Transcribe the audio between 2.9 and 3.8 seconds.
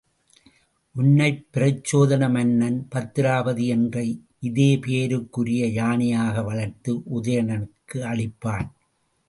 Pathirapathi